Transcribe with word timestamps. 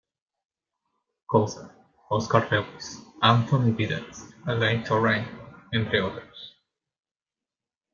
Coser, 1.29 1.69
Oscar 2.09 2.47
Lewis, 2.49 3.03
Anthony 3.21 3.71
Giddens, 3.73 4.33
Alain 4.47 4.83
Touraine, 4.83 5.27
entre 5.71 6.01
otros. 6.01 6.57